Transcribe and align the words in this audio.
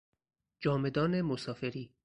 جامه 0.59 0.89
دان 0.89 1.21
مسافری 1.21 1.93